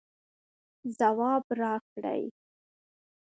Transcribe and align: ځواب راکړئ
ځواب 0.97 1.43
راکړئ 1.61 2.23